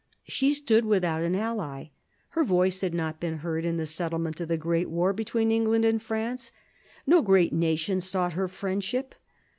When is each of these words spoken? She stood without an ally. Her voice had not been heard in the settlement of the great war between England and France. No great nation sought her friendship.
She 0.23 0.55
stood 0.55 0.83
without 0.83 1.21
an 1.21 1.35
ally. 1.35 1.89
Her 2.29 2.43
voice 2.43 2.81
had 2.81 2.91
not 2.95 3.19
been 3.19 3.37
heard 3.45 3.65
in 3.65 3.77
the 3.77 3.85
settlement 3.85 4.41
of 4.41 4.47
the 4.47 4.57
great 4.57 4.89
war 4.89 5.13
between 5.13 5.51
England 5.51 5.85
and 5.85 6.01
France. 6.01 6.51
No 7.05 7.21
great 7.21 7.53
nation 7.53 8.01
sought 8.01 8.33
her 8.33 8.47
friendship. 8.47 9.13